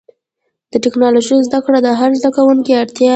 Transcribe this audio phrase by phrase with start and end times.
[0.71, 3.09] د ټکنالوجۍ زدهکړه د هر زدهکوونکي اړتیا ده.